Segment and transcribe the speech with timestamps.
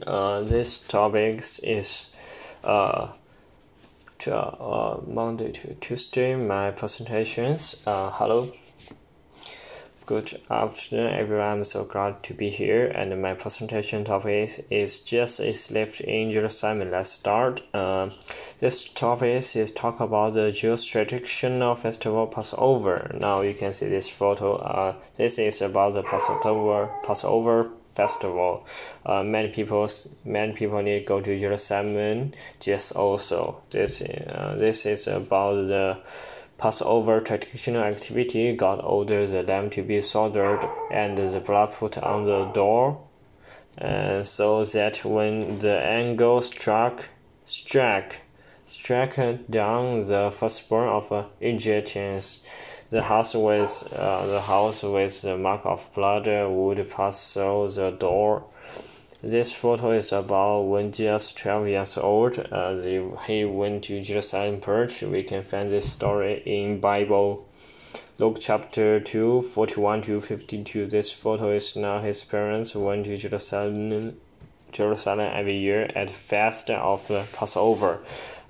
[0.00, 2.16] Uh, this topic is
[2.64, 3.08] uh,
[4.18, 6.34] to, uh, Monday to Tuesday.
[6.34, 7.82] My presentations.
[7.86, 8.50] Uh, hello.
[10.06, 11.46] Good afternoon, everyone.
[11.46, 12.86] I'm so glad to be here.
[12.86, 16.90] And my presentation topic is Jesus is left in Jerusalem.
[16.90, 17.62] Let's start.
[17.74, 18.08] Uh,
[18.60, 23.14] this topic is talk about the Jewish traditional festival Passover.
[23.20, 24.56] Now you can see this photo.
[24.56, 28.66] Uh, this is about the Passover Passover festival.
[29.04, 29.88] Uh, many people
[30.24, 33.62] many people need go to Jerusalem just also.
[33.70, 35.98] This uh, this is about the
[36.58, 38.56] Passover traditional activity.
[38.56, 43.00] God orders the lamb to be slaughtered and the blood put on the door,
[43.80, 47.08] uh, so that when the angel struck
[47.44, 48.16] struck
[48.64, 49.16] struck
[49.50, 52.40] down the firstborn of Egyptians
[52.92, 57.90] the house with uh, the house with the mark of blood would pass through the
[57.90, 58.44] door.
[59.22, 62.38] This photo is about when Jesus 12 years old.
[62.38, 65.02] Uh, the, he went to Jerusalem Purge.
[65.04, 67.48] We can find this story in Bible.
[68.18, 70.86] Luke chapter 2, 41 to 52.
[70.86, 74.20] This photo is now his parents went to Jerusalem,
[74.72, 78.00] Jerusalem every year at fast of Passover.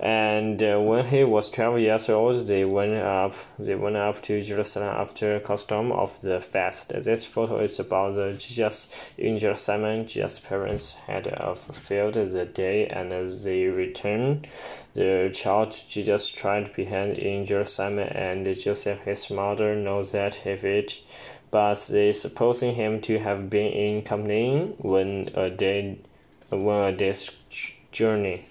[0.00, 4.40] And uh, when he was 12 years old they went up they went up to
[4.40, 6.88] jerusalem after custom of the fast.
[6.88, 10.06] This photo is about the jesus in jerusalem.
[10.06, 13.12] Jesus parents had uh, fulfilled the day and
[13.44, 14.46] they returned.
[14.94, 21.02] The child jesus tried behind in jerusalem and joseph his mother knows that if it
[21.50, 25.98] but they supposing him to have been in company when a day
[26.96, 27.30] day's
[27.92, 28.44] journey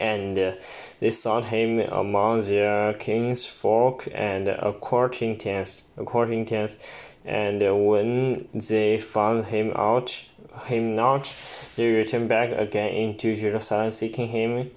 [0.00, 0.52] and uh,
[1.00, 6.76] they sought him among their king's folk and acquaintance, acquaintance,
[7.24, 10.24] and when they found him out,
[10.66, 11.32] him not,
[11.76, 14.70] they returned back again into Jerusalem, seeking him,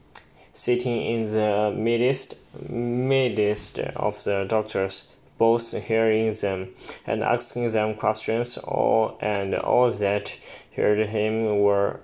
[0.54, 2.36] sitting in the midst,
[2.70, 6.70] midst of the doctors, both hearing them
[7.08, 8.58] and asking them questions.
[8.58, 10.36] All and all that
[10.76, 12.02] heard him were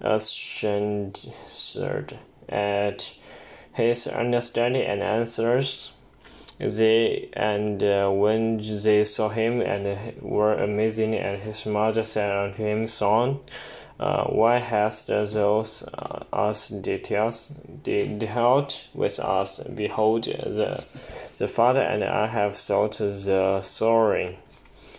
[0.00, 2.18] answered
[2.48, 3.14] at
[3.72, 5.92] his understanding and answers.
[6.58, 12.62] They and uh, when they saw him and were amazing, and his mother said unto
[12.62, 13.40] him, Son,
[13.98, 17.48] uh, why hast those uh, us details
[17.82, 19.58] dealt with us?
[19.60, 20.84] Behold, the
[21.38, 24.36] the father and I have sought the soaring.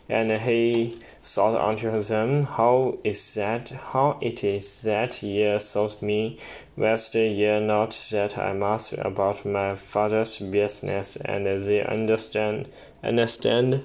[0.08, 3.70] And he thought unto them, How is that?
[3.70, 6.38] How it is that ye sought me?
[6.78, 11.16] West ye not that I must about my father's business?
[11.16, 12.70] And they understand,
[13.04, 13.84] understand,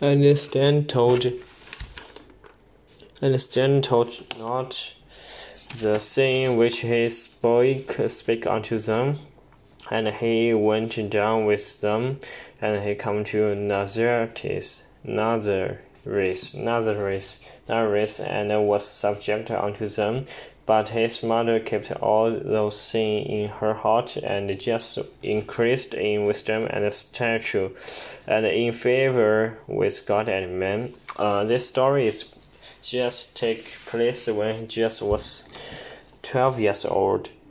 [0.00, 1.26] understand told,
[3.20, 4.94] understand told not
[5.80, 9.18] the saying which he spoke, speak unto them.
[9.90, 12.18] And he went down with them,
[12.60, 20.24] and he came to Nazareth, Nazareth, Nazareth, Nazareth, and was subject unto them.
[20.66, 26.66] But his mother kept all those things in her heart, and Jesus increased in wisdom
[26.70, 27.68] and stature,
[28.26, 30.94] and in favor with God and men.
[31.18, 32.24] Uh, this story is
[32.80, 35.44] just take place when Jesus was
[36.22, 37.28] twelve years old.